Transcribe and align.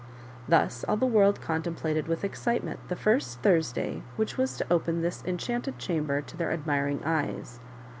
Thus 0.47 0.83
all 0.87 0.97
the 0.97 1.05
world 1.05 1.41
contemplated 1.41 2.07
with 2.07 2.23
excitement 2.23 2.79
the 2.87 2.95
first 2.95 3.41
Thursday 3.43 4.01
which 4.15 4.35
was 4.35 4.57
to 4.57 4.65
open 4.73 5.03
this 5.03 5.23
enchanted 5.27 5.77
chamber 5.77 6.23
to 6.23 6.35
their 6.35 6.51
admiring 6.51 7.03
eyes. 7.05 7.59